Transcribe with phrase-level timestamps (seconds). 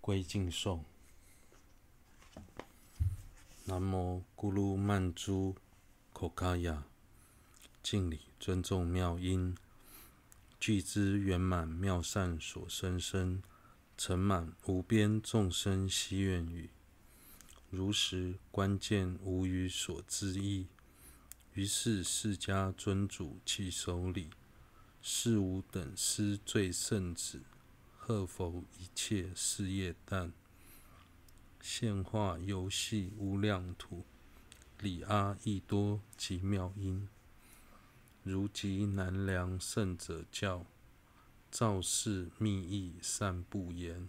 [0.00, 0.84] 归敬颂。
[3.64, 5.54] 南无咕噜曼珠
[6.12, 6.84] 可卡雅，
[7.82, 9.56] 敬礼尊重妙音，
[10.58, 13.42] 具知圆满妙善所生身，
[13.96, 16.70] 成满无边众生希愿语。
[17.68, 20.66] 如实关键无余所知义，
[21.52, 24.30] 于是释迦尊主起手礼，
[25.00, 27.42] 是无等施最圣子，
[28.10, 30.32] 贺佛一切事业担，
[31.60, 34.02] 现化游戏无量土，
[34.80, 37.08] 礼阿亦多及妙音，
[38.24, 40.66] 如极难量圣者教，
[41.52, 44.08] 造世密意善不言，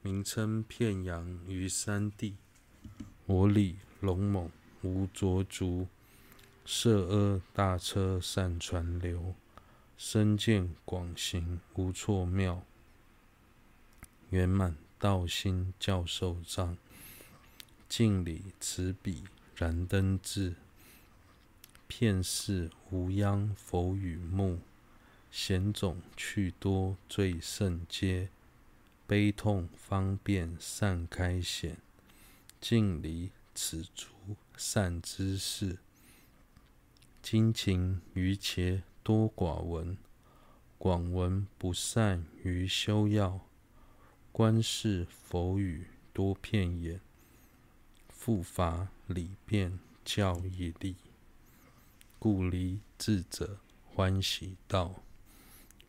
[0.00, 2.38] 名称片扬于三地。
[3.26, 5.88] 我礼龙猛无着足，
[6.64, 9.34] 摄阿大车善传流，
[9.98, 12.64] 深见广行无错妙，
[14.30, 16.76] 圆满道心教授藏，
[17.88, 19.24] 敬礼持笔
[19.56, 20.54] 燃灯智，
[21.88, 24.60] 遍释无央佛与目，
[25.32, 28.28] 险种趣多最胜皆，
[29.06, 31.78] 悲痛方便善开显。
[32.60, 34.06] 敬礼此足
[34.56, 35.78] 善知识，
[37.20, 39.98] 精勤于且多寡闻，
[40.78, 43.40] 广闻不善于修要，
[44.32, 47.00] 观世佛语多遍言，
[48.08, 50.94] 复法理辩教义利，
[52.18, 55.02] 故离智者欢喜道，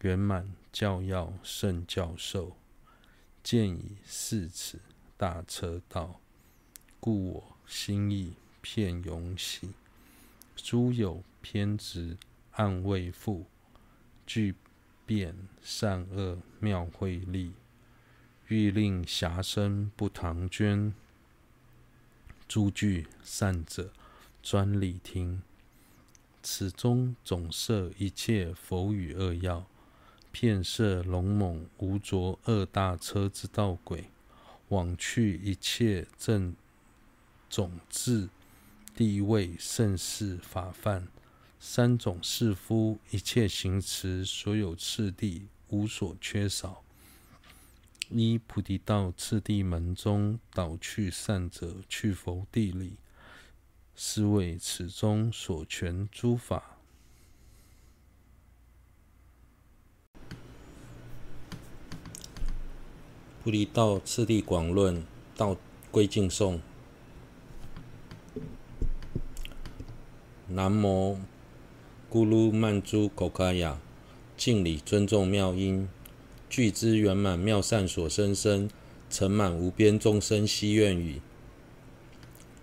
[0.02, 2.58] 圆满教要胜教授，
[3.44, 4.82] 见已是此
[5.16, 6.20] 大车道。
[7.00, 9.70] 故我心意片永喜，
[10.56, 12.18] 诸有偏执
[12.54, 13.46] 暗未复，
[14.26, 14.56] 具
[15.06, 17.54] 遍善恶妙慧力，
[18.52, 20.94] 欲令遐生不唐捐，
[22.50, 23.94] 诸具善者
[24.44, 25.42] 专礼听。
[26.44, 29.66] 此中总摄一切佛语二要，
[30.34, 34.10] 遍摄龙猛无着二大车之道轨，
[34.68, 36.54] 往去一切正。
[37.50, 38.28] 种智
[38.94, 41.08] 地位甚是法范，
[41.58, 46.84] 三种士夫一切行持所有次第无所缺少。
[48.14, 52.98] 依菩提道次第门中导去善者去否地理，
[53.96, 56.78] 是谓此中所诠诸法。
[63.44, 65.04] 菩提道次第广论
[65.36, 65.58] 道
[65.90, 66.62] 归敬颂。
[70.48, 71.18] 南无
[72.12, 73.80] 咕噜曼珠口卡雅，
[74.36, 75.88] 敬礼尊重妙音，
[76.52, 78.70] 具资圆满妙善所生身，
[79.10, 81.22] 承满无边众生希愿语。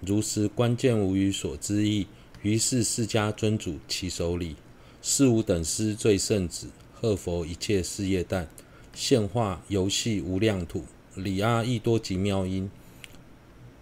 [0.02, 2.06] 如实关键无余所知义，
[2.42, 4.56] 于是释迦尊主起手礼，
[5.00, 8.48] 事无等师最圣子，贺佛一切事业旦，
[8.92, 10.84] 现化游戏无量土，
[11.14, 12.70] 礼阿逸多及妙音，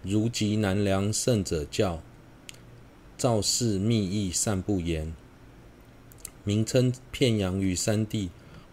[0.03, 2.01] 如极难量圣者教。
[3.17, 5.13] 造世密意善不言，
[6.45, 8.29] 名称片扬于三地。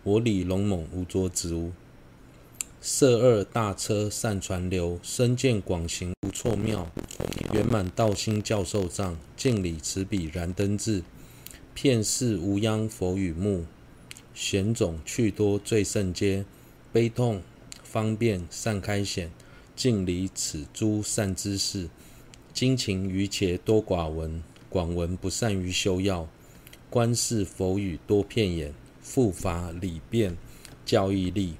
[0.07, 1.73] 我礼龙猛无着足，
[2.83, 6.87] 摄二大车善传流，深见广行无错谬，
[7.55, 11.03] 圆满道心教授藏，敬礼持笔燃灯智，
[11.73, 13.65] 遍释无央佛语目，
[14.35, 16.45] 显种趣多最甚阶，
[16.93, 17.41] 悲痛
[17.83, 19.31] 方便善开显，
[19.75, 21.89] 敬礼此诸善知识。
[22.53, 26.29] 精勤于伽多寡闻，广闻不善于修要，
[26.91, 30.35] 观世佛语多遍言，复法理辩
[30.87, 31.57] 教义利，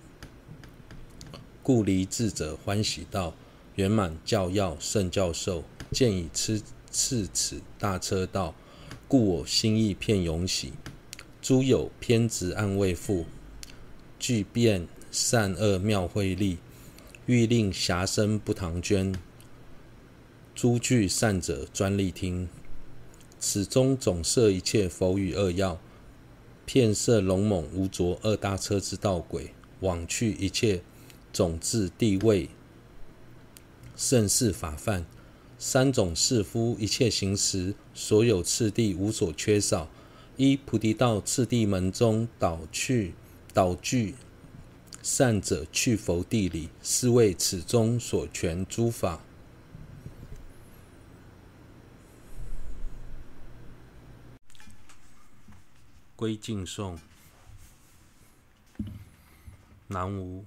[1.63, 3.35] 故离智者欢喜道，
[3.77, 5.63] 圆满教要胜教授，
[5.93, 8.55] 见已是此大车道，
[9.07, 10.73] 故我心意遍永喜，
[11.43, 13.27] 诸有偏执暗未复，
[14.19, 16.57] 具遍善恶妙慧力，
[17.27, 19.15] 欲令遐生不唐捐。
[20.55, 22.49] 诸具善者专利听，
[23.39, 25.79] 此中总摄一切佛语二要，
[26.67, 30.83] 遍色龙猛无着二大车之道轨，往去一切
[31.33, 32.49] 种智地位
[33.97, 35.05] 甚是法范，
[35.59, 39.89] 三种士夫一切行时所有次第无所缺少。
[40.37, 43.15] 一菩提道次第门中导去
[43.53, 44.15] 导具
[45.01, 49.23] 善者去佛地理，是谓此中所诠诸法。
[56.17, 56.97] 归敬颂，
[59.89, 60.47] 南无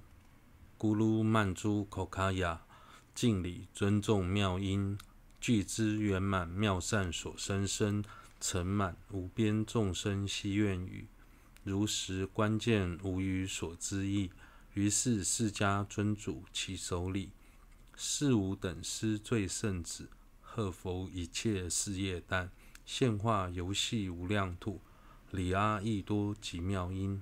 [0.78, 2.62] 咕噜曼珠口卡雅，
[3.14, 4.98] 敬礼尊重妙音，
[5.38, 8.02] 具知圆满妙善所生身，
[8.40, 11.06] 成满无边众生希愿语，
[11.64, 14.30] 如实关键无余所知义。
[14.72, 17.30] 于是释迦尊主起手礼，
[17.94, 20.08] 四无等施最圣子，
[20.40, 22.50] 贺佛一切事业担，
[22.86, 24.80] 现化游戏无量土，
[25.30, 27.20] 礼阿逸多及妙音。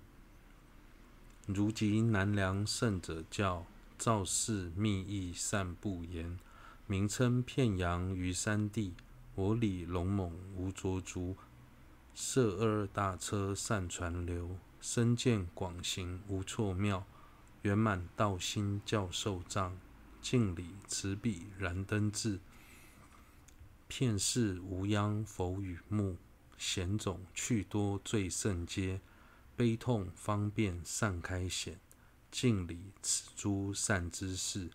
[1.47, 3.67] 如及难量圣者教，
[3.99, 6.39] 造次密意善布言，
[6.87, 8.95] 名称片阳于三地。
[9.35, 11.37] 我礼龙猛无着足，
[12.15, 17.03] 摄二大车善传流，身见广行无错谬，
[17.63, 19.77] 圆满道心教授藏，
[20.23, 22.39] 敬礼持笔燃灯智，
[23.89, 26.17] 遍释无央佛语目，
[26.59, 29.01] 险种去多最胜阶。
[29.57, 31.81] 悲痛方便善开显，
[32.31, 34.71] 敬礼此诸善知识。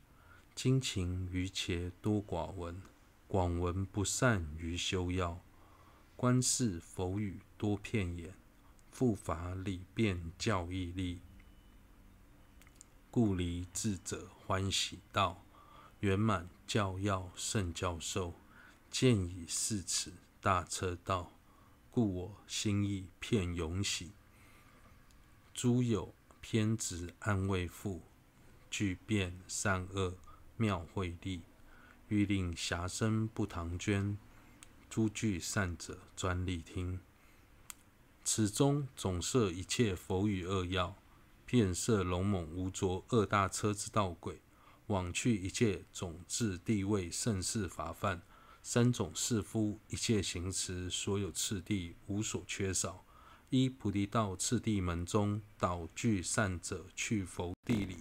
[0.56, 2.82] 经勤于且多寡闻，
[3.28, 5.40] 广闻不善于修要。
[6.16, 8.34] 观世佛语多片言，
[8.92, 11.22] 复法理辩教义利。
[13.10, 15.44] 故离智者欢喜道，
[16.00, 18.34] 圆满教要胜教授。
[18.90, 20.12] 见以是此
[20.42, 21.32] 大车道，
[21.92, 24.12] 故我心意遍永喜。
[25.54, 28.00] 诸有偏执安慰覆，
[28.70, 30.16] 具遍善恶
[30.56, 31.42] 妙慧力，
[32.08, 34.18] 欲令遐生不唐捐。
[34.90, 37.00] 诸具善者专力听。
[38.24, 40.96] 此中总摄一切佛语二要，
[41.46, 44.40] 遍摄龙猛无着二大车之道轨，
[44.88, 48.22] 往去一切种智地位胜事法范，
[48.64, 53.04] 三种士夫一切行持所有次第无所缺少。
[53.50, 57.98] 一菩提道次第门中导具善者去佛地理，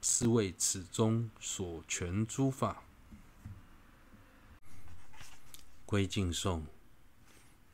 [0.00, 2.82] 是为此中所全诸法。
[5.84, 6.64] 归敬颂：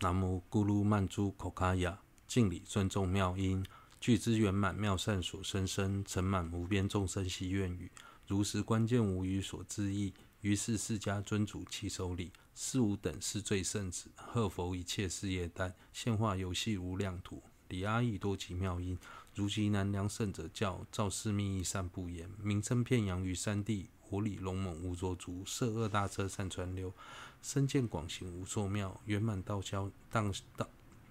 [0.00, 3.64] 南无咕噜曼珠口卡雅，敬礼尊重妙音，
[4.00, 7.88] 具资圆满妙善所生身，成满无边众生希愿语，
[8.26, 10.12] 如实关键无余所知义。
[10.40, 18.98] 于是释迦尊主起手礼，四无等是最圣子，贺佛一切事业单，现化游戏无量土，李阿逸多及妙音。
[19.34, 23.88] 如及难量圣者教，造次密意善不言，名称遍扬于三地。
[24.08, 26.92] 我礼龙猛无着足，摄二大车善传流，
[27.42, 30.68] 身见广行无错谬，圆满道教当道。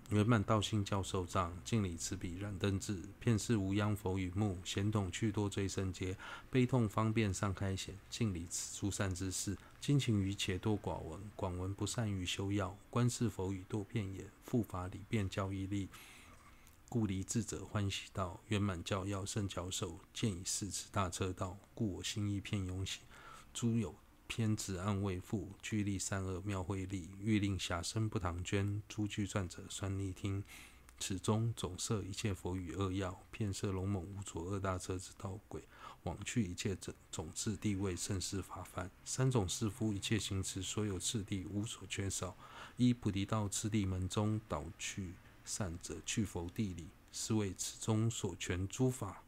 [0.09, 6.17] 圆满道心教授藏，敬礼此笔燃灯智，遍释无央佛与目，险统趣多最胜阶，
[6.49, 15.87] 悲痛方便上开显，敬礼此诸善知识，经勤于且多寡闻，广闻不善于修要，观是佛与多遍言，复法理辩教义利，
[16.89, 23.01] 故离智者欢喜道，圆满教要胜教授，见已是此大车道，故我心意片永喜，
[23.53, 23.93] 诸有。
[24.29, 28.79] 偏执暗未覆，具力善恶妙慧力，欲令遐身不唐捐。
[28.87, 30.43] 诸具善者算力听。
[30.99, 35.63] 此中总摄一切佛与恶要，遍摄龙猛无着二大车之道轨，
[36.03, 42.37] 往去一切种种智地位甚是法范，三种士夫一切行持所有次第无所缺少。
[42.77, 49.23] 依菩提道次第门中导去善者去佛地理，是为此中所全诸法。